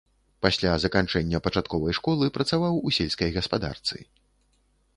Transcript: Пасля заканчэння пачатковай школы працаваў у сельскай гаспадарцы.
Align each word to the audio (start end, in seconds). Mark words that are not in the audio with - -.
Пасля 0.45 0.71
заканчэння 0.85 1.41
пачатковай 1.49 1.93
школы 1.99 2.29
працаваў 2.37 2.81
у 2.89 2.97
сельскай 2.99 3.29
гаспадарцы. 3.39 3.97